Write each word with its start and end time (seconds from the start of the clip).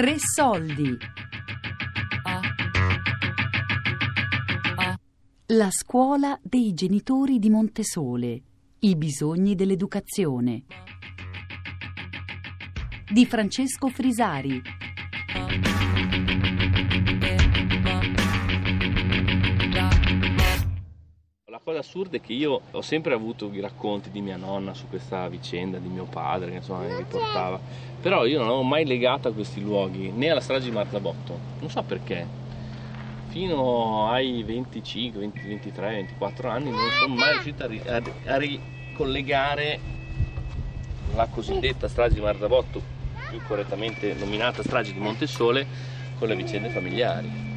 Tre 0.00 0.16
soldi. 0.18 0.96
La 5.48 5.68
scuola 5.70 6.40
dei 6.42 6.72
genitori 6.72 7.38
di 7.38 7.50
Montesole. 7.50 8.40
I 8.78 8.96
bisogni 8.96 9.54
dell'educazione. 9.54 10.62
Di 13.12 13.26
Francesco 13.26 13.88
Frisari. 13.88 14.62
La 21.62 21.72
cosa 21.72 21.86
assurda 21.86 22.16
è 22.16 22.22
che 22.22 22.32
io 22.32 22.62
ho 22.70 22.80
sempre 22.80 23.12
avuto 23.12 23.50
i 23.52 23.60
racconti 23.60 24.10
di 24.10 24.22
mia 24.22 24.38
nonna 24.38 24.72
su 24.72 24.88
questa 24.88 25.28
vicenda, 25.28 25.76
di 25.76 25.88
mio 25.88 26.04
padre, 26.04 26.48
che 26.48 26.56
insomma 26.56 26.84
mi 26.84 26.96
riportava, 26.96 27.60
però 28.00 28.24
io 28.24 28.38
non 28.38 28.46
avevo 28.46 28.62
mai 28.62 28.86
legato 28.86 29.28
a 29.28 29.32
questi 29.32 29.60
luoghi, 29.60 30.10
né 30.10 30.30
alla 30.30 30.40
strage 30.40 30.64
di 30.64 30.70
Marzabotto, 30.70 31.38
non 31.58 31.68
so 31.68 31.82
perché. 31.82 32.26
Fino 33.28 34.10
ai 34.10 34.42
25, 34.42 35.20
20, 35.20 35.40
23, 35.48 35.90
24 35.90 36.48
anni 36.48 36.70
non 36.70 36.88
sono 36.98 37.14
mai 37.14 37.32
riuscito 37.32 37.62
a, 37.62 37.66
ri- 37.66 37.82
a, 37.86 38.02
a 38.24 38.36
ricollegare 38.38 39.78
la 41.14 41.26
cosiddetta 41.26 41.88
strage 41.88 42.14
di 42.14 42.20
Marzabotto, 42.20 42.80
più 43.28 43.38
correttamente 43.46 44.14
nominata 44.14 44.62
strage 44.62 44.94
di 44.94 44.98
Montesole, 44.98 45.66
con 46.18 46.26
le 46.26 46.36
vicende 46.36 46.70
familiari. 46.70 47.49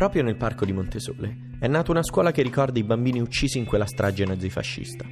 Proprio 0.00 0.22
nel 0.22 0.36
parco 0.36 0.64
di 0.64 0.72
Montesole 0.72 1.58
è 1.58 1.68
nata 1.68 1.90
una 1.90 2.02
scuola 2.02 2.32
che 2.32 2.40
ricorda 2.40 2.78
i 2.78 2.84
bambini 2.84 3.20
uccisi 3.20 3.58
in 3.58 3.66
quella 3.66 3.84
strage 3.84 4.24
nazifascista. 4.24 5.04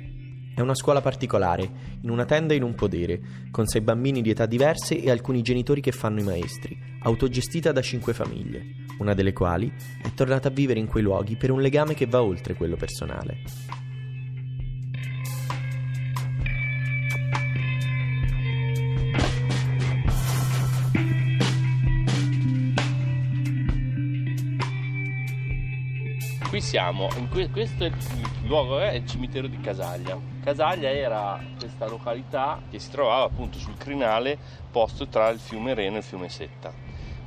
È 0.54 0.62
una 0.62 0.74
scuola 0.74 1.02
particolare, 1.02 1.70
in 2.00 2.08
una 2.08 2.24
tenda 2.24 2.54
in 2.54 2.62
un 2.62 2.74
podere, 2.74 3.20
con 3.50 3.66
sei 3.66 3.82
bambini 3.82 4.22
di 4.22 4.30
età 4.30 4.46
diverse 4.46 4.98
e 4.98 5.10
alcuni 5.10 5.42
genitori 5.42 5.82
che 5.82 5.92
fanno 5.92 6.20
i 6.20 6.24
maestri, 6.24 6.74
autogestita 7.02 7.70
da 7.70 7.82
cinque 7.82 8.14
famiglie, 8.14 8.64
una 8.98 9.12
delle 9.12 9.34
quali 9.34 9.70
è 10.02 10.10
tornata 10.14 10.48
a 10.48 10.52
vivere 10.52 10.80
in 10.80 10.86
quei 10.86 11.02
luoghi 11.02 11.36
per 11.36 11.50
un 11.50 11.60
legame 11.60 11.92
che 11.92 12.06
va 12.06 12.22
oltre 12.22 12.54
quello 12.54 12.76
personale. 12.76 13.42
Qui 26.58 26.66
siamo, 26.66 27.08
que- 27.30 27.50
questo 27.50 27.84
è 27.84 27.86
il 27.86 27.94
luogo, 28.48 28.80
eh, 28.80 28.90
è 28.90 28.94
il 28.94 29.06
cimitero 29.06 29.46
di 29.46 29.60
Casaglia. 29.60 30.18
Casaglia 30.42 30.90
era 30.90 31.40
questa 31.56 31.86
località 31.86 32.60
che 32.68 32.80
si 32.80 32.90
trovava 32.90 33.22
appunto 33.22 33.58
sul 33.58 33.76
crinale 33.76 34.36
posto 34.68 35.06
tra 35.06 35.28
il 35.28 35.38
fiume 35.38 35.72
Reno 35.74 35.94
e 35.94 35.98
il 35.98 36.02
fiume 36.02 36.28
Setta, 36.28 36.72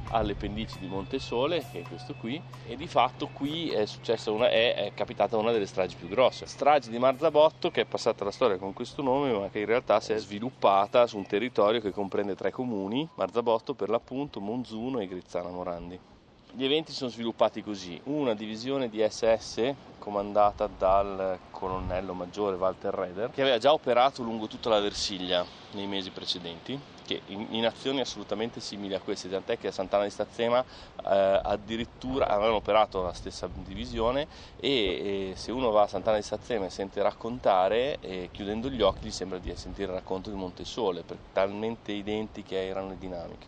alle 0.09 0.35
pendici 0.35 0.79
di 0.79 0.88
Montesole, 0.88 1.65
che 1.71 1.79
è 1.79 1.83
questo 1.83 2.13
qui, 2.15 2.41
e 2.67 2.75
di 2.75 2.88
fatto 2.88 3.29
qui 3.29 3.69
è, 3.69 3.85
una, 4.25 4.49
è, 4.49 4.75
è 4.75 4.93
capitata 4.93 5.38
una 5.38 5.53
delle 5.53 5.66
stragi 5.66 5.95
più 5.95 6.09
grosse. 6.09 6.45
Strage 6.45 6.89
di 6.89 6.99
Marzabotto, 6.99 7.71
che 7.71 7.83
è 7.83 7.85
passata 7.85 8.25
la 8.25 8.31
storia 8.31 8.57
con 8.57 8.73
questo 8.73 9.01
nome, 9.01 9.31
ma 9.31 9.47
che 9.47 9.59
in 9.59 9.66
realtà 9.66 10.01
si 10.01 10.11
è 10.11 10.17
sviluppata 10.17 11.07
su 11.07 11.16
un 11.16 11.25
territorio 11.25 11.79
che 11.79 11.91
comprende 11.91 12.35
tre 12.35 12.51
comuni, 12.51 13.07
Marzabotto 13.16 13.75
per 13.75 13.88
l'appunto, 13.88 14.41
Monzuno 14.41 14.99
e 14.99 15.07
Grizzana 15.07 15.47
Morandi. 15.47 16.10
Gli 16.53 16.66
eventi 16.66 16.91
sono 16.91 17.09
sviluppati 17.09 17.63
così, 17.63 17.97
una 18.05 18.33
divisione 18.33 18.89
di 18.89 19.02
SS 19.07 19.73
comandata 19.97 20.67
dal 20.67 21.39
colonnello 21.49 22.13
maggiore 22.13 22.57
Walter 22.57 22.94
Reder, 22.94 23.31
che 23.31 23.41
aveva 23.41 23.57
già 23.57 23.71
operato 23.71 24.21
lungo 24.21 24.47
tutta 24.47 24.67
la 24.67 24.81
Versiglia 24.81 25.45
nei 25.72 25.88
mesi 25.88 26.09
precedenti, 26.09 26.77
che 27.05 27.22
in, 27.27 27.47
in 27.52 27.66
azioni 27.66 28.02
assolutamente 28.02 28.59
simili 28.59 28.94
a 28.94 28.99
queste, 28.99 29.29
tant'è 29.29 29.57
che 29.57 29.67
a 29.67 29.72
Sant'Anna 29.72 30.03
di 30.03 30.09
Stazzema 30.09 30.59
eh, 30.62 31.39
addirittura 31.41 32.28
avevano 32.28 32.56
operato 32.56 33.01
la 33.01 33.13
stessa 33.13 33.50
divisione 33.53 34.28
e, 34.59 35.31
e 35.31 35.33
se 35.38 35.53
uno 35.53 35.69
va 35.72 35.83
a 35.83 35.88
Sant'Anna 35.88 36.18
di 36.18 36.23
Stazzema 36.23 36.66
e 36.66 36.69
sente 36.69 37.01
raccontare, 37.01 37.97
eh, 38.01 38.28
chiudendo 38.29 38.69
gli 38.69 38.81
occhi 38.81 39.07
gli 39.07 39.12
sembra 39.12 39.38
di 39.38 39.56
sentire 39.56 39.88
il 39.88 39.97
racconto 40.00 40.29
di 40.29 40.35
Montesole, 40.35 41.03
perché 41.03 41.23
talmente 41.31 41.94
identiche 41.94 42.62
erano 42.62 42.89
le 42.89 42.97
dinamiche. 42.97 43.47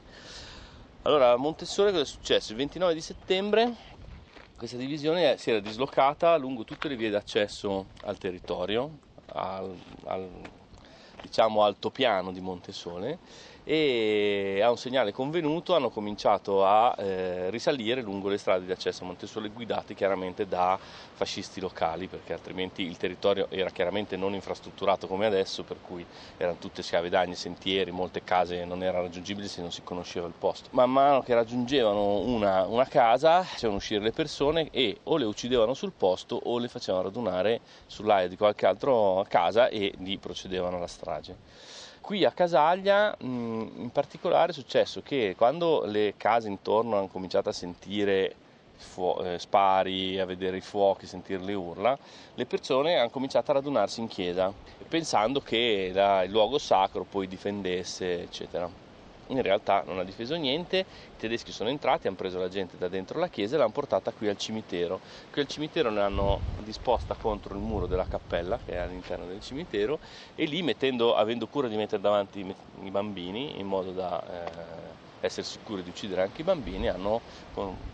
Allora, 1.05 1.31
a 1.31 1.35
Montessore 1.35 1.91
cosa 1.91 2.03
è 2.03 2.05
successo? 2.05 2.53
Il 2.53 2.59
29 2.59 2.93
di 2.93 3.01
settembre 3.01 3.75
questa 4.55 4.77
divisione 4.77 5.37
si 5.37 5.49
era 5.49 5.59
dislocata 5.59 6.37
lungo 6.37 6.63
tutte 6.63 6.87
le 6.87 6.95
vie 6.95 7.09
d'accesso 7.09 7.87
al 8.03 8.17
territorio, 8.17 8.99
al, 9.33 9.77
al 10.05 10.29
diciamo 11.21 11.65
altopiano 11.65 12.31
di 12.31 12.39
Montesole 12.39 13.19
e 13.63 14.59
a 14.61 14.69
un 14.69 14.77
segnale 14.77 15.11
convenuto 15.11 15.73
hanno 15.75 15.89
cominciato 15.89 16.65
a 16.65 16.93
eh, 16.97 17.49
risalire 17.49 18.01
lungo 18.01 18.27
le 18.27 18.37
strade 18.37 18.65
di 18.65 18.71
accesso 18.71 19.03
a 19.03 19.07
Montesole 19.07 19.49
guidate 19.49 19.93
chiaramente 19.93 20.45
da 20.45 20.77
fascisti 20.79 21.61
locali 21.61 22.07
perché 22.07 22.33
altrimenti 22.33 22.81
il 22.81 22.97
territorio 22.97 23.47
era 23.49 23.69
chiaramente 23.69 24.17
non 24.17 24.33
infrastrutturato 24.33 25.07
come 25.07 25.25
adesso 25.25 25.63
per 25.63 25.77
cui 25.81 26.05
erano 26.37 26.57
tutte 26.57 26.81
scavedagne, 26.81 27.35
sentieri, 27.35 27.91
molte 27.91 28.23
case 28.23 28.65
non 28.65 28.83
erano 28.83 29.03
raggiungibili 29.03 29.47
se 29.47 29.61
non 29.61 29.71
si 29.71 29.81
conosceva 29.83 30.27
il 30.27 30.35
posto. 30.37 30.69
Man 30.73 30.91
mano 30.91 31.21
che 31.21 31.33
raggiungevano 31.33 32.19
una, 32.19 32.65
una 32.65 32.85
casa 32.85 33.43
facevano 33.43 33.77
uscire 33.77 34.01
le 34.01 34.11
persone 34.11 34.69
e 34.71 34.99
o 35.03 35.17
le 35.17 35.25
uccidevano 35.25 35.73
sul 35.73 35.93
posto 35.95 36.35
o 36.35 36.57
le 36.59 36.67
facevano 36.67 37.03
radunare 37.03 37.61
sull'aia 37.85 38.27
di 38.27 38.35
qualche 38.35 38.65
altra 38.65 39.23
casa 39.27 39.69
e 39.69 39.93
lì 39.99 40.17
procedevano 40.17 40.77
alla 40.77 40.87
strage. 40.87 41.37
Qui 42.03 42.25
a 42.25 42.31
Casaglia 42.31 43.15
in 43.21 43.89
particolare 43.93 44.51
è 44.51 44.53
successo 44.53 45.01
che 45.01 45.35
quando 45.37 45.85
le 45.85 46.15
case 46.17 46.49
intorno 46.49 46.97
hanno 46.97 47.07
cominciato 47.07 47.47
a 47.47 47.53
sentire 47.53 48.35
fu- 48.75 49.17
eh, 49.23 49.39
spari, 49.39 50.19
a 50.19 50.25
vedere 50.25 50.57
i 50.57 50.61
fuochi, 50.61 51.07
sentire 51.07 51.41
le 51.41 51.53
urla, 51.53 51.97
le 52.33 52.45
persone 52.45 52.97
hanno 52.97 53.09
cominciato 53.09 53.51
a 53.51 53.53
radunarsi 53.53 54.01
in 54.01 54.07
chiesa 54.07 54.53
pensando 54.89 55.39
che 55.39 55.91
la, 55.93 56.23
il 56.23 56.31
luogo 56.31 56.57
sacro 56.57 57.05
poi 57.05 57.25
difendesse, 57.25 58.23
eccetera. 58.23 58.69
In 59.33 59.41
realtà 59.41 59.83
non 59.85 59.97
ha 59.97 60.03
difeso 60.03 60.35
niente, 60.35 60.79
i 60.79 61.15
tedeschi 61.17 61.51
sono 61.51 61.69
entrati, 61.69 62.05
hanno 62.05 62.15
preso 62.15 62.37
la 62.37 62.49
gente 62.49 62.77
da 62.77 62.87
dentro 62.87 63.19
la 63.19 63.29
chiesa 63.29 63.55
e 63.55 63.57
l'hanno 63.57 63.71
portata 63.71 64.11
qui 64.11 64.27
al 64.27 64.37
cimitero. 64.37 65.01
Qui 65.31 65.41
al 65.41 65.47
cimitero 65.47 65.89
ne 65.89 66.01
hanno 66.01 66.41
disposta 66.59 67.15
contro 67.15 67.55
il 67.55 67.59
muro 67.59 67.87
della 67.87 68.05
cappella, 68.05 68.59
che 68.59 68.73
è 68.73 68.77
all'interno 68.77 69.25
del 69.25 69.39
cimitero, 69.41 69.99
e 70.35 70.45
lì, 70.45 70.61
mettendo, 70.61 71.15
avendo 71.15 71.47
cura 71.47 71.67
di 71.67 71.75
mettere 71.75 71.99
davanti 72.01 72.55
i 72.81 72.91
bambini, 72.91 73.59
in 73.59 73.65
modo 73.65 73.91
da 73.91 74.21
eh, 74.23 74.95
essere 75.19 75.45
sicuri 75.47 75.81
di 75.81 75.89
uccidere 75.89 76.21
anche 76.21 76.41
i 76.41 76.43
bambini, 76.43 76.87
hanno 76.87 77.23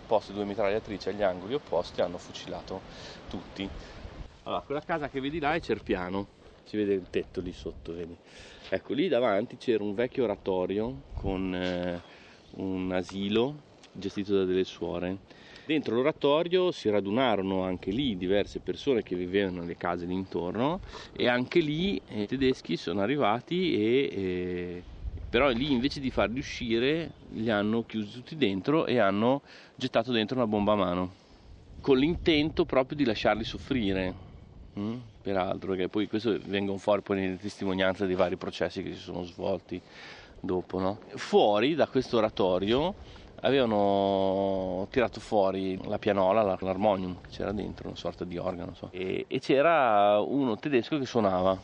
posto 0.06 0.34
due 0.34 0.44
mitragliatrici 0.44 1.08
agli 1.08 1.22
angoli 1.22 1.54
opposti 1.54 2.02
e 2.02 2.04
hanno 2.04 2.18
fucilato 2.18 2.84
tutti. 3.28 3.72
Allora, 4.44 4.62
quella 4.62 4.82
casa 4.82 5.08
che 5.10 5.22
vedi 5.22 5.40
là 5.40 5.54
è 5.54 5.62
Cerpiano, 5.62 6.28
si 6.64 6.78
vede 6.78 6.94
il 6.94 7.08
tetto 7.10 7.42
lì 7.42 7.52
sotto, 7.52 7.94
vedi? 7.94 8.16
Ecco, 8.70 8.94
lì 8.94 9.08
davanti 9.08 9.58
c'era 9.58 9.84
un 9.84 9.94
vecchio 9.94 10.24
oratorio 10.24 11.02
con 11.14 11.54
eh, 11.54 12.02
un 12.58 12.92
asilo 12.92 13.68
gestito 13.92 14.36
da 14.36 14.46
delle 14.46 14.64
suore. 14.64 15.18
Dentro 15.66 15.96
l'oratorio 15.96 16.72
si 16.72 16.90
radunarono 16.90 17.64
anche 17.64 17.92
lì 17.92 18.18
diverse 18.18 18.60
persone 18.60 19.04
che 19.04 19.16
vivevano 19.16 19.62
nelle 19.62 19.78
case 19.78 20.06
lì 20.06 20.14
intorno 20.14 20.80
e 21.16 21.28
anche 21.28 21.60
lì 21.60 22.02
eh, 22.08 22.24
i 22.24 22.28
tedeschi 22.28 22.76
sono 22.76 23.02
arrivati 23.02 23.76
e 23.76 24.10
eh, 24.12 24.84
però 25.30 25.50
lì 25.50 25.72
invece 25.72 26.00
di 26.00 26.10
farli 26.10 26.40
uscire 26.40 27.12
li 27.34 27.52
hanno 27.52 27.84
chiusi 27.84 28.12
tutti 28.12 28.36
dentro 28.36 28.88
e 28.88 28.98
hanno 28.98 29.44
gettato 29.76 30.12
dentro 30.12 30.38
una 30.38 30.48
bomba 30.48 30.74
a 30.74 30.78
mano 30.78 31.14
con 31.82 31.98
l'intento 31.98 32.66
proprio 32.66 32.98
di 32.98 33.06
lasciarli 33.06 33.44
soffrire 33.44 34.28
Mm, 34.80 34.98
peraltro, 35.32 35.70
perché 35.70 35.88
poi 35.88 36.08
questo 36.08 36.38
vengono 36.46 36.78
fuori 36.78 37.02
poi 37.02 37.20
nelle 37.20 37.38
testimonianze 37.38 38.08
dei 38.08 38.16
vari 38.16 38.36
processi 38.36 38.82
che 38.82 38.94
si 38.94 39.00
sono 39.00 39.24
svolti 39.24 39.80
dopo. 40.40 40.80
No? 40.80 41.00
Fuori 41.16 41.76
da 41.76 41.88
questo 41.88 42.18
oratorio 42.18 42.96
avevano 43.42 44.88
tirato 44.90 45.20
fuori 45.20 45.80
la 45.86 46.00
pianola, 46.00 46.58
l'armonium 46.60 47.22
che 47.22 47.30
c'era 47.30 47.52
dentro, 47.52 47.88
una 47.88 47.98
sorta 47.98 48.26
di 48.26 48.38
organo, 48.38 48.74
so. 48.74 48.90
e, 48.92 49.26
e 49.28 49.40
c'era 49.40 50.20
uno 50.20 50.58
tedesco 50.58 50.98
che 50.98 51.06
suonava 51.06 51.58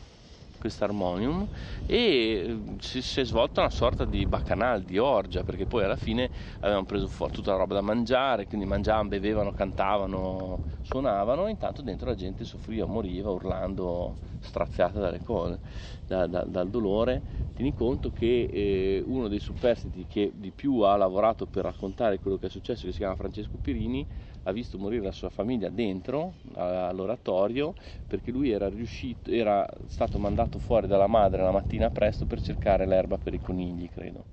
questo 0.58 0.84
armonium 0.84 1.46
e 1.86 2.58
si, 2.78 3.02
si, 3.02 3.20
è 3.20 3.24
svolta 3.24 3.60
una 3.60 3.70
sorta 3.70 4.04
di 4.04 4.26
bacchanal, 4.26 4.82
di 4.82 4.98
orgia, 4.98 5.44
perché 5.44 5.66
poi 5.66 5.84
alla 5.84 5.96
fine 5.96 6.30
avevano 6.60 6.84
preso 6.84 7.08
fuori 7.08 7.32
tutta 7.32 7.52
la 7.52 7.58
roba 7.58 7.74
da 7.74 7.80
mangiare, 7.80 8.46
quindi 8.46 8.66
mangiavano, 8.66 9.08
bevevano, 9.08 9.52
cantavano, 9.52 10.60
suonavano, 10.82 11.46
e 11.46 11.50
intanto 11.50 11.82
dentro 11.82 12.08
la 12.08 12.14
gente 12.14 12.44
soffriva, 12.44 12.86
moriva 12.86 13.30
urlando 13.30 14.16
straziata 14.38 14.98
dalle 14.98 15.22
cose, 15.22 15.60
da, 16.06 16.26
da, 16.26 16.44
dal 16.44 16.68
dolore. 16.68 17.22
Tieni 17.56 17.72
conto 17.72 18.10
che 18.10 18.48
eh, 18.50 19.02
uno 19.06 19.28
dei 19.28 19.38
superstiti 19.38 20.06
che 20.06 20.30
di 20.34 20.52
più 20.52 20.80
ha 20.80 20.94
lavorato 20.96 21.46
per 21.46 21.64
raccontare 21.64 22.18
quello 22.18 22.36
che 22.36 22.46
è 22.46 22.50
successo, 22.50 22.84
che 22.84 22.92
si 22.92 22.98
chiama 22.98 23.16
Francesco 23.16 23.56
Pirini, 23.56 24.06
ha 24.46 24.52
visto 24.52 24.78
morire 24.78 25.02
la 25.02 25.12
sua 25.12 25.28
famiglia 25.28 25.68
dentro 25.68 26.34
all'oratorio 26.54 27.74
perché 28.06 28.30
lui 28.30 28.50
era, 28.50 28.68
riuscito, 28.68 29.30
era 29.30 29.68
stato 29.88 30.18
mandato 30.18 30.58
fuori 30.58 30.86
dalla 30.86 31.08
madre 31.08 31.42
la 31.42 31.50
mattina 31.50 31.90
presto 31.90 32.26
per 32.26 32.40
cercare 32.40 32.86
l'erba 32.86 33.18
per 33.18 33.34
i 33.34 33.40
conigli, 33.40 33.88
credo. 33.92 34.24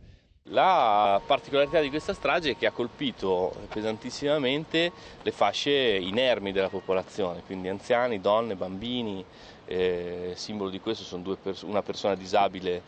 La 0.47 1.21
particolarità 1.25 1.79
di 1.79 1.89
questa 1.89 2.13
strage 2.13 2.51
è 2.51 2.57
che 2.57 2.65
ha 2.65 2.71
colpito 2.71 3.55
pesantissimamente 3.69 4.91
le 5.21 5.31
fasce 5.31 5.71
inermi 5.71 6.51
della 6.51 6.67
popolazione, 6.67 7.41
quindi 7.45 7.69
anziani, 7.69 8.19
donne, 8.19 8.55
bambini, 8.55 9.23
eh, 9.65 10.33
simbolo 10.35 10.69
di 10.69 10.79
questo 10.79 11.03
sono 11.03 11.35
pers- 11.37 11.61
una 11.61 11.81
persona 11.81 12.15
disabile 12.15 12.83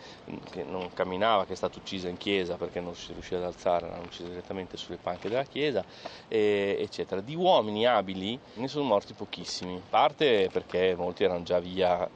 che 0.51 0.63
non 0.63 0.91
camminava, 0.93 1.45
che 1.45 1.53
è 1.53 1.55
stata 1.55 1.79
uccisa 1.79 2.09
in 2.09 2.17
chiesa 2.17 2.57
perché 2.57 2.79
non 2.81 2.95
si 2.95 3.13
riusciva 3.13 3.39
ad 3.41 3.47
alzare, 3.47 3.87
l'hanno 3.87 4.03
uccisa 4.03 4.27
direttamente 4.29 4.77
sulle 4.77 4.97
panche 4.97 5.29
della 5.29 5.43
chiesa, 5.45 5.83
eh, 6.27 6.77
eccetera. 6.79 7.21
Di 7.21 7.35
uomini 7.35 7.85
abili 7.85 8.39
ne 8.55 8.67
sono 8.67 8.85
morti 8.85 9.13
pochissimi, 9.13 9.73
in 9.73 9.83
parte 9.87 10.49
perché 10.51 10.95
molti 10.95 11.23
erano 11.23 11.43
già 11.43 11.59
via 11.59 12.09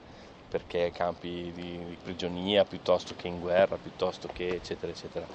perché 0.48 0.92
campi 0.92 1.52
di, 1.54 1.86
di 1.86 1.98
prigionia 2.02 2.66
piuttosto 2.66 3.14
che 3.16 3.28
in 3.28 3.40
guerra, 3.40 3.78
piuttosto 3.78 4.30
che 4.32 4.56
eccetera 4.56 4.92
eccetera. 4.92 5.28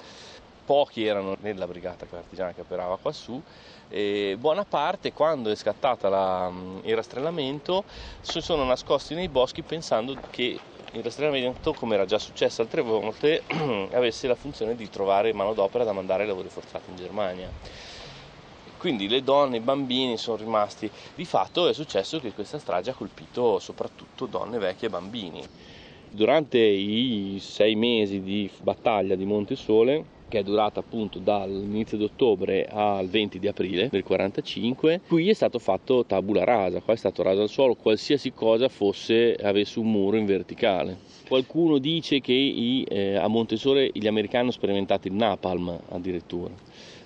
Pochi 0.65 1.05
erano 1.05 1.35
nella 1.41 1.67
brigata 1.67 2.05
partigiana 2.05 2.51
che 2.53 2.61
operava 2.61 2.97
quassù 2.97 3.39
e 3.87 4.35
buona 4.39 4.65
parte 4.65 5.13
quando 5.13 5.51
è 5.51 5.55
scattato 5.55 6.07
il 6.07 6.95
rastrellamento 6.95 7.83
si 8.21 8.41
sono 8.41 8.63
nascosti 8.63 9.13
nei 9.13 9.27
boschi 9.27 9.61
pensando 9.61 10.17
che 10.31 10.59
il 10.93 11.03
rastrellamento, 11.03 11.73
come 11.73 11.95
era 11.95 12.05
già 12.05 12.17
successo 12.17 12.61
altre 12.61 12.81
volte, 12.81 13.43
avesse 13.91 14.27
la 14.27 14.35
funzione 14.35 14.75
di 14.75 14.89
trovare 14.89 15.33
manodopera 15.33 15.83
da 15.83 15.91
mandare 15.91 16.23
ai 16.23 16.29
lavori 16.29 16.49
forzati 16.49 16.89
in 16.89 16.95
Germania. 16.95 17.49
Quindi 18.77 19.07
le 19.07 19.21
donne 19.21 19.57
i 19.57 19.61
bambini 19.61 20.17
sono 20.17 20.37
rimasti. 20.37 20.89
Di 21.15 21.25
fatto 21.25 21.67
è 21.67 21.73
successo 21.73 22.19
che 22.19 22.31
questa 22.31 22.59
strage 22.59 22.91
ha 22.91 22.93
colpito 22.93 23.59
soprattutto 23.59 24.25
donne 24.25 24.57
vecchie 24.57 24.87
e 24.87 24.91
bambini. 24.91 25.43
Durante 26.09 26.59
i 26.59 27.39
sei 27.41 27.75
mesi 27.75 28.21
di 28.21 28.49
battaglia 28.61 29.15
di 29.15 29.25
Montesole, 29.25 30.14
che 30.27 30.39
è 30.39 30.43
durata 30.43 30.79
appunto 30.79 31.19
dall'inizio 31.19 31.97
di 31.97 32.03
ottobre 32.03 32.65
al 32.69 33.07
20 33.07 33.39
di 33.39 33.47
aprile 33.47 33.89
del 33.89 34.03
45, 34.03 35.01
qui 35.07 35.29
è 35.29 35.33
stato 35.33 35.59
fatto 35.59 36.05
tabula 36.05 36.43
rasa, 36.43 36.81
qua 36.81 36.93
è 36.93 36.97
stato 36.97 37.23
raso 37.23 37.41
al 37.41 37.49
suolo 37.49 37.75
qualsiasi 37.75 38.33
cosa 38.33 38.67
fosse, 38.69 39.35
avesse 39.35 39.79
un 39.79 39.91
muro 39.91 40.17
in 40.17 40.25
verticale. 40.25 40.97
Qualcuno 41.27 41.79
dice 41.79 42.19
che 42.21 42.33
i, 42.33 42.85
eh, 42.87 43.15
a 43.15 43.27
Montesole 43.27 43.89
gli 43.93 44.07
americani 44.07 44.43
hanno 44.43 44.51
sperimentato 44.51 45.07
il 45.07 45.13
napalm 45.13 45.79
addirittura 45.89 46.53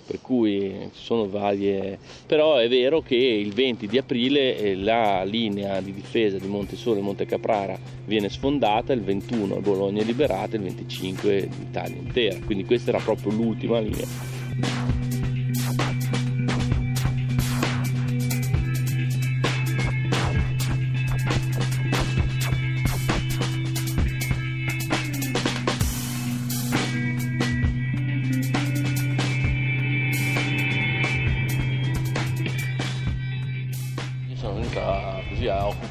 per 0.09 0.21
cui 0.21 0.89
ci 0.91 1.03
sono 1.03 1.29
varie... 1.29 1.99
però 2.25 2.55
è 2.55 2.67
vero 2.67 3.01
che 3.01 3.15
il 3.15 3.53
20 3.53 3.85
di 3.85 3.99
aprile 3.99 4.57
eh, 4.57 4.75
la 4.75 5.23
linea 5.23 5.79
di 5.81 5.93
difesa 5.93 6.39
di 6.39 6.47
Montesole 6.47 6.99
e 6.99 7.03
Montecaprara 7.03 7.77
viene 8.05 8.27
sfondata, 8.27 8.91
il 8.91 9.03
21 9.03 9.57
Bologna 9.57 10.01
è 10.01 10.05
liberata, 10.05 10.55
il 10.55 10.63
25 10.63 11.49
l'Italia 11.59 11.97
intera, 11.97 12.39
quindi 12.43 12.65
questa 12.65 12.89
era 12.89 12.99
proprio 12.99 13.31
l'ultima 13.33 13.79
linea. 13.79 15.08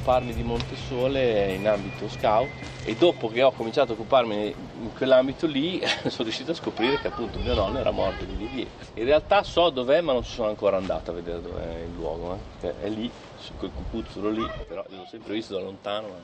Occuparmi 0.08 0.32
di 0.32 0.42
Montesole 0.42 1.52
in 1.52 1.68
ambito 1.68 2.08
scout 2.08 2.48
e 2.82 2.96
dopo 2.96 3.28
che 3.28 3.42
ho 3.42 3.52
cominciato 3.52 3.92
a 3.92 3.94
occuparmi 3.94 4.46
in 4.80 4.92
quell'ambito 4.96 5.46
lì 5.46 5.82
sono 6.08 6.22
riuscito 6.22 6.52
a 6.52 6.54
scoprire 6.54 6.98
che 6.98 7.08
appunto 7.08 7.38
mio 7.40 7.54
nonno 7.54 7.78
era 7.78 7.90
morto 7.90 8.24
di 8.24 8.48
lì. 8.54 8.66
In 8.94 9.04
realtà 9.04 9.42
so 9.42 9.68
dov'è 9.68 10.00
ma 10.00 10.14
non 10.14 10.24
sono 10.24 10.48
ancora 10.48 10.78
andato 10.78 11.10
a 11.10 11.14
vedere 11.14 11.42
dov'è 11.42 11.82
il 11.82 11.94
luogo, 11.94 12.38
eh. 12.62 12.72
è 12.80 12.88
lì, 12.88 13.10
su 13.38 13.52
quel 13.58 13.70
cucuzzolo 13.74 14.30
lì, 14.30 14.46
però 14.66 14.82
l'ho 14.88 15.04
sempre 15.10 15.34
visto 15.34 15.52
da 15.52 15.60
lontano. 15.60 16.06
Ma... 16.08 16.16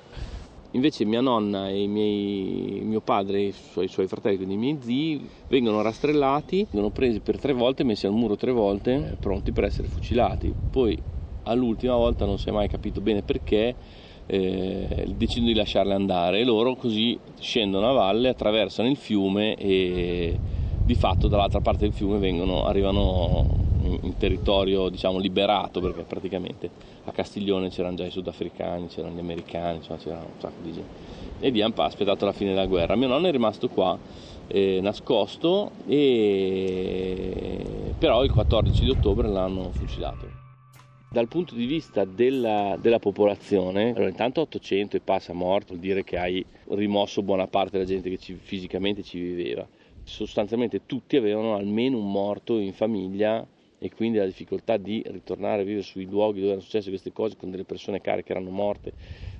Invece 0.70 1.04
mia 1.04 1.20
nonna 1.20 1.68
e 1.68 1.86
miei, 1.86 2.80
mio 2.82 3.02
padre 3.02 3.36
e 3.36 3.46
i 3.48 3.52
suoi, 3.52 3.84
i 3.84 3.88
suoi, 3.88 4.06
fratelli, 4.06 4.36
quindi 4.36 4.54
i 4.54 4.58
miei 4.58 4.78
zii, 4.80 5.28
vengono 5.48 5.82
rastrellati, 5.82 6.66
vengono 6.70 6.90
presi 6.90 7.20
per 7.20 7.38
tre 7.38 7.52
volte, 7.52 7.84
messi 7.84 8.06
al 8.06 8.12
muro 8.12 8.34
tre 8.34 8.50
volte, 8.50 9.14
pronti 9.20 9.52
per 9.52 9.64
essere 9.64 9.88
fucilati. 9.88 10.52
Poi 10.70 11.12
all'ultima 11.44 11.96
volta 11.96 12.24
non 12.24 12.38
si 12.38 12.48
è 12.48 12.52
mai 12.52 12.68
capito 12.68 13.00
bene 13.00 13.22
perché 13.22 13.74
eh, 14.26 15.04
decidono 15.16 15.52
di 15.52 15.54
lasciarle 15.54 15.94
andare 15.94 16.40
e 16.40 16.44
loro 16.44 16.74
così 16.76 17.18
scendono 17.38 17.88
a 17.88 17.92
valle, 17.92 18.28
attraversano 18.28 18.88
il 18.88 18.96
fiume 18.96 19.54
e 19.54 20.38
di 20.84 20.94
fatto 20.94 21.28
dall'altra 21.28 21.60
parte 21.60 21.84
del 21.84 21.92
fiume 21.92 22.18
vengono, 22.18 22.66
arrivano 22.66 23.62
in, 24.02 24.16
territorio 24.16 24.88
diciamo 24.88 25.18
liberato 25.18 25.80
perché 25.80 26.02
praticamente 26.02 26.70
a 27.04 27.12
Castiglione 27.12 27.68
c'erano 27.68 27.96
già 27.96 28.04
i 28.04 28.10
sudafricani, 28.10 28.86
c'erano 28.86 29.14
gli 29.14 29.20
americani, 29.20 29.76
insomma, 29.78 29.98
c'era 29.98 30.16
un 30.16 30.40
sacco 30.40 30.62
di 30.62 30.72
gente 30.72 31.22
e 31.40 31.50
lì 31.50 31.60
hanno 31.60 31.74
aspettato 31.76 32.24
la 32.24 32.32
fine 32.32 32.50
della 32.50 32.66
guerra. 32.66 32.96
Mio 32.96 33.08
nonno 33.08 33.26
è 33.26 33.30
rimasto 33.30 33.68
qua 33.68 33.98
eh, 34.46 34.78
nascosto 34.80 35.70
e 35.86 37.64
però 37.98 38.24
il 38.24 38.30
14 38.30 38.84
di 38.84 38.90
ottobre 38.90 39.28
l'hanno 39.28 39.70
fucilato. 39.72 40.43
Dal 41.14 41.28
punto 41.28 41.54
di 41.54 41.66
vista 41.66 42.04
della, 42.04 42.76
della, 42.80 42.98
popolazione, 42.98 43.90
allora 43.90 44.08
intanto 44.08 44.40
800 44.40 44.96
e 44.96 45.00
passa 45.00 45.32
morto, 45.32 45.68
vuol 45.68 45.78
dire 45.78 46.02
che 46.02 46.18
hai 46.18 46.44
rimosso 46.70 47.22
buona 47.22 47.46
parte 47.46 47.78
della 47.78 47.84
gente 47.84 48.10
che 48.10 48.18
ci, 48.18 48.34
fisicamente 48.34 49.04
ci 49.04 49.20
viveva. 49.20 49.64
Sostanzialmente 50.02 50.86
tutti 50.86 51.16
avevano 51.16 51.54
almeno 51.54 51.98
un 51.98 52.10
morto 52.10 52.58
in 52.58 52.72
famiglia 52.72 53.46
e 53.78 53.92
quindi 53.94 54.18
la 54.18 54.24
difficoltà 54.24 54.76
di 54.76 55.04
ritornare 55.06 55.62
a 55.62 55.64
vivere 55.64 55.84
sui 55.84 56.06
luoghi 56.06 56.38
dove 56.38 56.46
erano 56.46 56.62
successe 56.62 56.88
queste 56.88 57.12
cose 57.12 57.36
con 57.36 57.48
delle 57.48 57.62
persone 57.62 58.00
care 58.00 58.24
che 58.24 58.32
erano 58.32 58.50
morte 58.50 58.92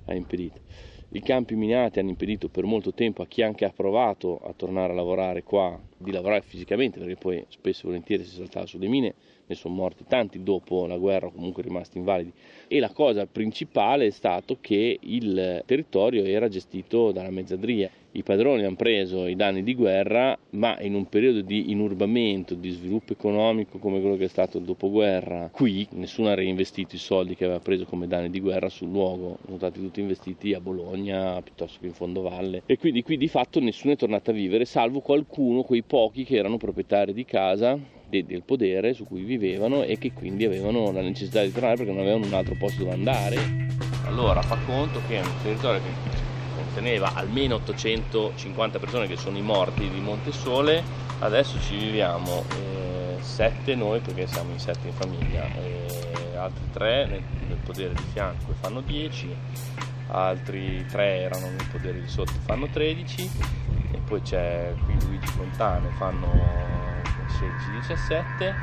ha 0.05 0.15
impedito. 0.15 0.61
I 1.09 1.23
campi 1.23 1.57
minati 1.57 1.99
hanno 1.99 2.11
impedito 2.11 2.49
per 2.49 2.63
molto 2.63 2.95
tempo 2.95 3.23
a 3.23 3.27
chi 3.27 3.43
anche 3.43 3.65
ha 3.65 3.73
provato 3.75 4.39
a 4.39 4.53
tornare 4.53 4.93
a 4.93 4.95
lavorare 4.95 5.43
qua 5.43 5.77
di 5.97 6.11
lavorare 6.11 6.43
fisicamente 6.43 6.99
perché 6.99 7.17
poi 7.17 7.45
spesso 7.49 7.83
e 7.83 7.87
volentieri 7.87 8.25
si 8.25 8.37
saltava 8.37 8.67
sulle 8.67 8.89
mine 8.89 9.15
ne 9.47 9.55
sono 9.55 9.75
morti 9.75 10.05
tanti 10.09 10.43
dopo 10.43 10.87
la 10.87 10.97
guerra, 10.97 11.29
comunque 11.29 11.63
rimasti 11.63 11.99
invalidi. 11.99 12.33
E 12.69 12.81
la 12.81 12.91
cosa 12.91 13.27
principale 13.27 14.07
è 14.07 14.11
stato 14.11 14.59
che 14.61 14.99
il 15.01 15.63
territorio 15.67 16.25
era 16.25 16.49
gestito 16.49 17.13
dalla 17.13 17.31
mezzadria. 17.31 17.91
I 18.13 18.23
padroni 18.23 18.63
hanno 18.63 18.77
preso 18.77 19.27
i 19.27 19.35
danni 19.35 19.65
di 19.65 19.75
guerra, 19.75 20.39
ma 20.51 20.81
in 20.81 20.95
un 20.95 21.09
periodo 21.09 21.41
di 21.41 21.73
inurbamento, 21.73 22.55
di 22.55 22.71
sviluppo 22.71 23.13
economico 23.13 23.79
come 23.79 24.01
quello 24.01 24.17
che 24.17 24.27
è 24.27 24.29
stato 24.29 24.59
il 24.59 24.65
dopoguerra, 24.65 25.51
qui 25.53 25.87
nessuno 25.93 26.29
ha 26.29 26.35
reinvestito 26.35 26.95
i 26.95 26.99
soldi 26.99 27.35
che 27.35 27.45
aveva 27.45 27.59
preso 27.59 27.87
come 27.87 28.07
danni 28.07 28.31
di 28.31 28.39
guerra 28.39 28.69
sul 28.69 28.91
luogo, 28.91 29.39
sono 29.45 29.57
stati 29.57 29.81
tutti 29.81 29.99
investiti 29.99 30.55
a 30.55 30.61
Bologna 30.61 31.43
piuttosto 31.43 31.81
che 31.81 31.87
in 31.87 31.93
Fondovalle. 31.93 32.63
E 32.67 32.79
quindi 32.79 33.03
qui 33.03 33.17
di 33.17 33.27
fatto 33.27 33.59
nessuno 33.59 33.95
è 33.95 33.97
tornato 33.97 34.31
a 34.31 34.35
vivere, 34.35 34.65
salvo 34.65 35.01
qualcuno, 35.01 35.65
quei 35.65 35.83
pochi 35.87 36.25
che 36.25 36.37
erano 36.37 36.57
proprietari 36.57 37.13
di 37.13 37.25
casa 37.25 37.79
de, 38.09 38.25
del 38.25 38.43
podere 38.43 38.95
su 38.95 39.05
cui 39.05 39.23
vivevano 39.23 39.83
e 39.83 39.99
che 39.99 40.13
quindi 40.13 40.45
avevano 40.45 40.93
la 40.93 41.01
necessità 41.01 41.43
di 41.43 41.53
tornare 41.53 41.77
perché 41.77 41.93
non 41.93 42.01
avevano 42.01 42.27
un 42.27 42.35
altro 42.35 42.55
posto 42.59 42.83
dove 42.83 42.95
andare. 42.95 43.37
Allora 44.07 44.43
fa 44.43 44.57
conto 44.67 45.01
che 45.07 45.17
è 45.17 45.21
un 45.21 45.33
territorio 45.43 45.81
che 45.81 46.23
conteneva 46.55 47.15
almeno 47.15 47.57
850 47.57 48.79
persone 48.79 49.07
che 49.07 49.17
sono 49.17 49.39
i 49.39 49.43
morti 49.43 49.89
di 49.89 50.01
Montesole, 50.01 50.83
adesso 51.21 51.59
ci 51.61 51.77
viviamo 51.77 52.45
eh, 52.51 53.23
sette 53.23 53.75
noi 53.75 54.01
perché 54.01 54.27
siamo 54.27 54.53
in 54.53 54.59
sette 54.59 54.89
in 54.89 54.93
famiglia, 54.93 55.45
e 55.55 56.37
altri 56.37 56.65
tre 56.73 57.07
nel, 57.07 57.23
nel 57.49 57.59
podere 57.65 57.95
di 57.95 58.03
fianco 58.13 58.53
fanno 58.61 58.81
10, 58.81 59.29
altri 60.09 60.85
tre 60.87 61.21
erano 61.21 61.49
nel 61.49 61.67
podere 61.71 62.01
di 62.01 62.09
sotto 62.09 62.33
fanno 62.45 62.69
13 62.69 63.23
e 63.23 63.64
poi 64.07 64.21
c'è 64.23 64.75
qui 64.85 64.97
Luigi 65.07 65.27
Fontane, 65.27 65.89
fanno 65.97 66.31
16-17 67.27 68.23
e 68.41 68.55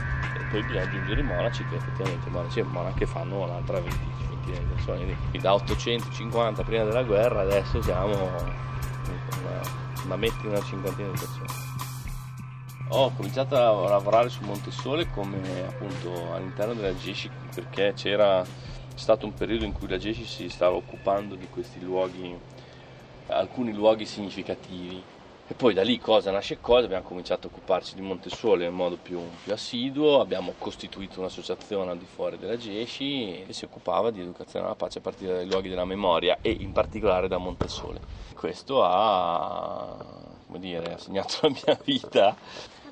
poi 0.50 0.64
bisogna 0.64 0.84
aggiungere 0.84 1.20
i 1.20 1.24
monaci 1.24 1.66
che 1.66 1.76
effettivamente 1.76 2.30
monaci 2.30 2.60
e 2.60 2.64
monache 2.64 3.06
fanno 3.06 3.44
un'altra 3.44 3.80
20 3.80 3.98
di 4.46 4.60
persone 4.74 5.04
quindi 5.04 5.40
da 5.40 5.54
850 5.54 6.64
prima 6.64 6.84
della 6.84 7.04
guerra 7.04 7.42
adesso 7.42 7.82
siamo 7.82 8.14
una, 8.14 9.62
una 10.06 10.16
metti 10.16 10.48
una 10.48 10.62
cinquantina 10.62 11.10
di 11.10 11.20
persone. 11.20 11.70
Ho 12.94 13.12
cominciato 13.16 13.56
a 13.56 13.90
lavorare 13.90 14.28
su 14.28 14.44
Montesole 14.44 15.10
come 15.12 15.40
appunto 15.66 16.34
all'interno 16.34 16.74
della 16.74 16.94
GESCI 16.94 17.30
perché 17.56 17.94
c'era 17.96 18.44
stato 18.96 19.26
un 19.26 19.34
periodo 19.34 19.64
in 19.64 19.72
cui 19.72 19.88
la 19.88 19.98
GESCI 19.98 20.26
si 20.26 20.50
stava 20.50 20.76
occupando 20.76 21.36
di 21.36 21.48
questi 21.50 21.82
luoghi 21.82 22.38
alcuni 23.28 23.72
luoghi 23.72 24.06
significativi 24.06 25.02
E 25.52 25.54
poi 25.54 25.74
da 25.74 25.84
lì 25.84 26.00
cosa 26.00 26.32
nasce 26.32 26.62
cosa, 26.62 26.86
abbiamo 26.86 27.04
cominciato 27.04 27.48
a 27.48 27.50
occuparci 27.52 27.94
di 27.96 28.00
Montesole 28.00 28.68
in 28.68 28.74
modo 28.74 28.96
più, 28.96 29.20
più 29.44 29.52
assiduo, 29.52 30.22
abbiamo 30.22 30.54
costituito 30.58 31.20
un'associazione 31.20 31.92
al 31.92 31.98
di 31.98 32.06
fuori 32.06 32.38
della 32.38 32.56
GESCI 32.56 33.44
che 33.48 33.52
si 33.52 33.66
occupava 33.66 34.12
di 34.12 34.22
educazione 34.22 34.66
alla 34.66 34.76
pace 34.76 35.00
a 35.00 35.02
partire 35.02 35.34
dai 35.34 35.46
luoghi 35.48 35.68
della 35.68 35.84
memoria 35.84 36.38
e 36.40 36.52
in 36.52 36.72
particolare 36.72 37.28
da 37.28 37.38
Montesole. 37.38 38.00
Questo 38.34 38.82
ha, 38.82 39.98
come 40.48 40.60
dire, 40.60 40.94
ha 40.94 40.98
segnato 40.98 41.40
la 41.42 41.50
mia 41.50 41.78
vita 41.84 42.34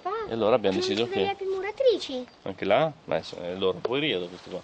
Papà, 0.02 0.28
e 0.28 0.34
allora 0.34 0.56
abbiamo 0.56 0.76
deciso 0.76 1.08
che... 1.08 1.34
più 1.38 1.50
muratrici. 1.50 2.28
Anche 2.42 2.66
là? 2.66 2.92
Beh, 3.06 3.24
sono 3.24 3.44
nel 3.44 3.58
loro 3.58 3.78
periodo 3.78 4.28
questo 4.28 4.50
qua. 4.50 4.62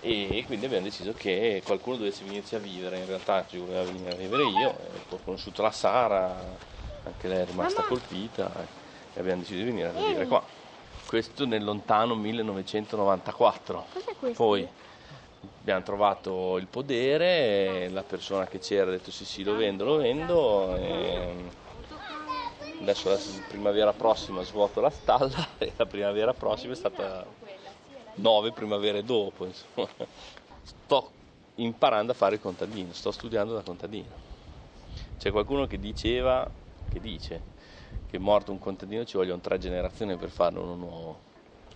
E 0.00 0.44
quindi 0.46 0.64
abbiamo 0.64 0.84
deciso 0.84 1.12
che 1.12 1.60
qualcuno 1.62 1.96
dovesse 1.96 2.24
venirci 2.24 2.54
a 2.54 2.58
vivere, 2.58 3.00
in 3.00 3.06
realtà 3.06 3.44
ci 3.46 3.58
voleva 3.58 3.82
venire 3.82 4.12
a 4.12 4.16
vivere 4.16 4.44
io, 4.44 4.74
ho 5.10 5.20
conosciuto 5.22 5.60
la 5.60 5.72
Sara, 5.72 6.76
anche 7.08 7.28
lei 7.28 7.42
è 7.42 7.46
rimasta 7.46 7.80
Mamma. 7.80 7.88
colpita 7.88 8.50
e 9.14 9.20
abbiamo 9.20 9.40
deciso 9.40 9.58
di 9.58 9.64
venire 9.64 9.88
a 9.88 9.92
vivere 9.92 10.26
qua. 10.26 10.42
Questo 11.06 11.46
nel 11.46 11.64
lontano 11.64 12.14
1994. 12.14 13.86
Cos'è 13.92 14.14
questo? 14.18 14.42
Poi 14.42 14.68
abbiamo 15.60 15.82
trovato 15.82 16.58
il 16.58 16.66
podere, 16.66 17.84
e 17.84 17.88
la 17.90 18.02
persona 18.02 18.46
che 18.46 18.58
c'era 18.58 18.88
ha 18.88 18.92
detto 18.92 19.10
sì 19.10 19.24
sì 19.24 19.42
lo 19.42 19.56
vendo, 19.56 19.84
lo 19.84 19.96
vendo. 19.96 20.76
E 20.76 21.34
adesso 22.80 23.08
la 23.08 23.18
primavera 23.48 23.92
prossima 23.92 24.42
svuoto 24.42 24.80
la 24.80 24.90
stalla 24.90 25.48
e 25.58 25.72
la 25.76 25.86
primavera 25.86 26.32
prossima 26.34 26.72
è 26.72 26.76
stata 26.76 27.24
nove 28.14 28.52
primavere 28.52 29.02
dopo. 29.04 29.46
Insomma. 29.46 30.06
Sto 30.62 31.10
imparando 31.56 32.12
a 32.12 32.14
fare 32.14 32.36
il 32.36 32.40
contadino, 32.40 32.92
sto 32.92 33.10
studiando 33.10 33.54
da 33.54 33.62
contadino. 33.62 34.26
C'è 35.18 35.30
qualcuno 35.30 35.66
che 35.66 35.78
diceva, 35.78 36.48
che 36.98 37.00
dice, 37.00 37.40
che 38.10 38.18
morto 38.18 38.52
un 38.52 38.58
contadino 38.58 39.04
ci 39.04 39.16
vogliono 39.16 39.40
tre 39.40 39.58
generazioni 39.58 40.16
per 40.16 40.30
farne 40.30 40.58
uno 40.58 40.74
nuovo. 40.74 41.18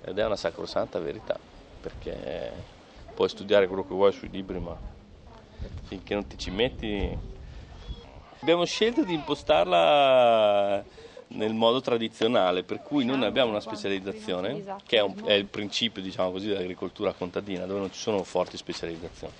Ed 0.05 0.19
è 0.19 0.25
una 0.25 0.37
sacrosanta 0.37 0.99
verità, 0.99 1.38
perché 1.81 2.50
puoi 3.14 3.29
studiare 3.29 3.67
quello 3.69 3.87
che 3.87 3.95
vuoi 3.95 4.12
sui 4.12 4.29
libri, 4.29 4.59
ma 4.59 4.76
finché 5.83 6.14
non 6.14 6.26
ti 6.26 6.37
ci 6.37 6.50
metti... 6.50 7.31
Abbiamo 8.41 8.64
scelto 8.64 9.05
di 9.05 9.14
impostarla 9.14 10.85
nel 11.29 11.55
modo 11.55 11.81
tradizionale, 11.81 12.64
per 12.64 12.83
cui 12.83 13.05
non 13.05 13.23
abbiamo 13.23 13.50
una 13.50 13.61
specializzazione, 13.61 14.64
che 14.85 14.97
è, 14.97 15.00
un- 15.00 15.23
è 15.25 15.35
il 15.35 15.47
principio 15.47 16.02
diciamo 16.02 16.33
così, 16.33 16.49
dell'agricoltura 16.49 17.12
contadina, 17.12 17.67
dove 17.67 17.79
non 17.79 17.93
ci 17.93 18.00
sono 18.00 18.25
forti 18.25 18.57
specializzazioni 18.57 19.33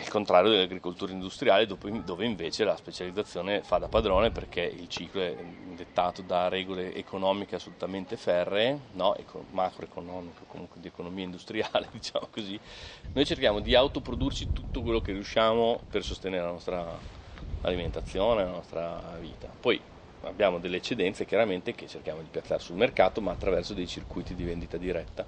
che 0.00 0.06
è 0.06 0.06
il 0.06 0.08
contrario 0.08 0.50
dell'agricoltura 0.50 1.12
industriale 1.12 1.66
dove 1.66 2.24
invece 2.24 2.64
la 2.64 2.76
specializzazione 2.76 3.62
fa 3.62 3.78
da 3.78 3.88
padrone 3.88 4.30
perché 4.30 4.62
il 4.62 4.88
ciclo 4.88 5.20
è 5.20 5.36
dettato 5.74 6.22
da 6.22 6.48
regole 6.48 6.94
economiche 6.94 7.56
assolutamente 7.56 8.16
ferree, 8.16 8.78
no? 8.92 9.14
Eco- 9.14 9.44
macroeconomiche, 9.50 10.44
comunque 10.46 10.80
di 10.80 10.88
economia 10.88 11.24
industriale, 11.24 11.88
diciamo 11.92 12.28
così. 12.30 12.58
Noi 13.12 13.26
cerchiamo 13.26 13.60
di 13.60 13.74
autoprodurci 13.74 14.48
tutto 14.52 14.82
quello 14.82 15.00
che 15.00 15.12
riusciamo 15.12 15.82
per 15.90 16.02
sostenere 16.02 16.44
la 16.44 16.50
nostra 16.50 16.98
alimentazione, 17.62 18.44
la 18.44 18.50
nostra 18.50 19.16
vita. 19.18 19.54
Poi 19.58 19.80
abbiamo 20.22 20.58
delle 20.58 20.78
eccedenze 20.78 21.26
chiaramente 21.26 21.74
che 21.74 21.86
cerchiamo 21.86 22.22
di 22.22 22.28
piazzare 22.30 22.60
sul 22.60 22.76
mercato, 22.76 23.20
ma 23.20 23.32
attraverso 23.32 23.74
dei 23.74 23.86
circuiti 23.86 24.34
di 24.34 24.44
vendita 24.44 24.76
diretta 24.76 25.26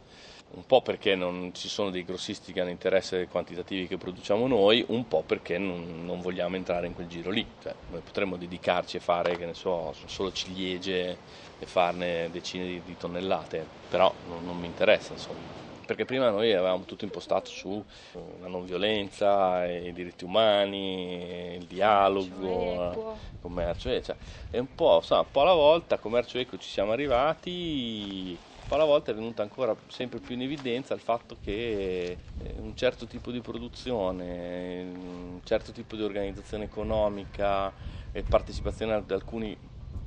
un 0.54 0.66
po' 0.66 0.82
perché 0.82 1.14
non 1.14 1.52
ci 1.54 1.68
sono 1.68 1.90
dei 1.90 2.04
grossisti 2.04 2.52
che 2.52 2.60
hanno 2.60 2.70
interesse 2.70 3.26
quantitativi 3.28 3.86
che 3.86 3.96
produciamo 3.96 4.46
noi, 4.46 4.84
un 4.88 5.08
po' 5.08 5.22
perché 5.22 5.56
non, 5.56 6.04
non 6.04 6.20
vogliamo 6.20 6.56
entrare 6.56 6.86
in 6.86 6.94
quel 6.94 7.06
giro 7.06 7.30
lì. 7.30 7.46
Cioè, 7.62 7.74
noi 7.88 8.00
potremmo 8.00 8.36
dedicarci 8.36 8.98
a 8.98 9.00
fare, 9.00 9.36
che 9.36 9.46
ne 9.46 9.54
so, 9.54 9.94
solo 10.06 10.30
ciliegie 10.32 11.18
e 11.58 11.66
farne 11.66 12.28
decine 12.30 12.66
di, 12.66 12.82
di 12.82 12.96
tonnellate, 12.96 13.66
però 13.88 14.12
non, 14.26 14.44
non 14.44 14.58
mi 14.58 14.66
interessa, 14.66 15.12
insomma. 15.12 15.60
Perché 15.84 16.04
prima 16.04 16.30
noi 16.30 16.52
avevamo 16.52 16.84
tutto 16.84 17.04
impostato 17.04 17.50
su 17.50 17.84
eh, 18.12 18.18
la 18.40 18.46
non 18.46 18.64
violenza, 18.64 19.66
i 19.66 19.92
diritti 19.92 20.24
umani, 20.24 21.56
il 21.56 21.66
dialogo, 21.66 23.16
il 23.32 23.38
commercio, 23.40 23.90
eh, 23.90 24.02
cioè, 24.02 24.16
e 24.50 24.58
un 24.58 24.74
po', 24.74 24.96
insomma, 24.96 25.22
un 25.22 25.30
po' 25.30 25.40
alla 25.40 25.54
volta, 25.54 25.98
commercio 25.98 26.38
eco 26.38 26.56
ci 26.56 26.68
siamo 26.68 26.92
arrivati, 26.92 28.38
alla 28.74 28.84
volta 28.84 29.10
è 29.10 29.14
venuta 29.14 29.42
ancora 29.42 29.74
sempre 29.88 30.18
più 30.18 30.34
in 30.34 30.42
evidenza 30.42 30.94
il 30.94 31.00
fatto 31.00 31.36
che 31.42 32.16
eh, 32.42 32.54
un 32.58 32.74
certo 32.76 33.06
tipo 33.06 33.30
di 33.30 33.40
produzione, 33.40 34.82
un 34.82 35.40
certo 35.44 35.72
tipo 35.72 35.96
di 35.96 36.02
organizzazione 36.02 36.64
economica 36.64 37.72
e 38.12 38.22
partecipazione 38.22 38.94
ad 38.94 39.10
alcuni 39.10 39.56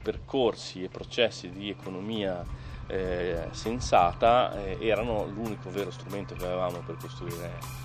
percorsi 0.02 0.84
e 0.84 0.90
processi 0.90 1.50
di 1.50 1.70
economia 1.70 2.44
eh, 2.88 3.48
sensata 3.52 4.54
eh, 4.64 4.78
erano 4.82 5.26
l'unico 5.26 5.70
vero 5.72 5.90
strumento 5.90 6.36
che 6.36 6.46
avevamo 6.46 6.80
per 6.86 6.98
costruire 6.98 7.84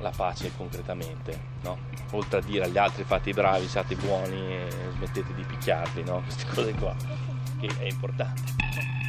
la 0.00 0.10
pace 0.14 0.52
concretamente, 0.56 1.38
no? 1.62 1.78
oltre 2.12 2.38
a 2.38 2.42
dire 2.42 2.64
agli 2.64 2.78
altri 2.78 3.04
fate 3.04 3.30
i 3.30 3.32
bravi, 3.32 3.66
siate 3.66 3.94
buoni 3.96 4.54
e 4.54 4.68
smettete 4.94 5.34
di 5.34 5.42
picchiarli, 5.42 6.04
no? 6.04 6.20
queste 6.24 6.46
cose 6.54 6.72
qua, 6.74 6.94
che 7.58 7.68
è 7.78 7.84
importante. 7.84 9.05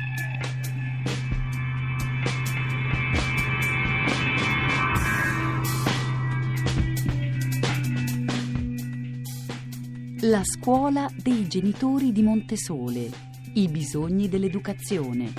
La 10.29 10.43
scuola 10.43 11.09
dei 11.15 11.47
genitori 11.47 12.11
di 12.11 12.21
Montesole. 12.21 13.09
I 13.53 13.69
bisogni 13.69 14.27
dell'educazione. 14.27 15.31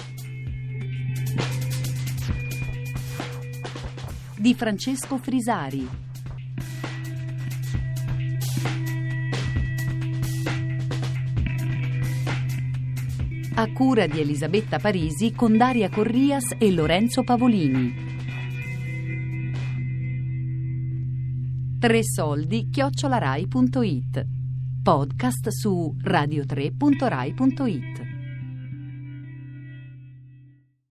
Di 4.39 4.55
Francesco 4.55 5.19
Frisari. 5.19 5.87
A 13.57 13.73
cura 13.73 14.07
di 14.07 14.21
Elisabetta 14.21 14.79
Parisi 14.79 15.33
con 15.33 15.59
Daria 15.59 15.91
Corrias 15.91 16.55
e 16.57 16.73
Lorenzo 16.73 17.25
Pavolini. 17.25 17.95
Tre 21.79 22.01
soldi 22.03 22.71
chiocciolarai.it 22.71 24.37
Podcast 24.89 25.51
su 25.51 25.95
radio3.rai.it 25.99 28.08